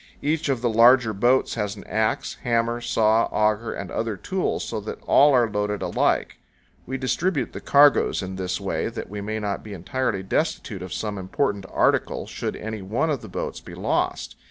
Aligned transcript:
Each 0.23 0.49
of 0.49 0.61
the 0.63 0.67
larger 0.71 1.13
boats 1.13 1.53
has 1.53 1.75
an 1.75 1.83
axe, 1.83 2.37
hammer, 2.41 2.81
saw, 2.81 3.25
auger, 3.25 3.71
and 3.71 3.91
other 3.91 4.17
tools, 4.17 4.63
so 4.63 4.79
that 4.81 4.99
all 5.03 5.31
are 5.35 5.47
loaded 5.47 5.83
alike. 5.83 6.39
We 6.87 6.97
distribute 6.97 7.53
the 7.53 7.61
cargoes 7.61 8.23
in 8.23 8.35
this 8.35 8.59
way 8.59 8.89
that 8.89 9.11
we 9.11 9.21
may 9.21 9.37
not 9.37 9.63
be 9.63 9.73
entirely 9.73 10.23
destitute 10.23 10.81
of 10.81 10.91
some 10.91 11.19
important 11.19 11.67
article 11.71 12.25
should 12.25 12.55
any 12.55 12.81
one 12.81 13.11
of 13.11 13.21
the 13.21 13.29
boats 13.29 13.61
be 13.61 13.75
lost. 13.75 14.37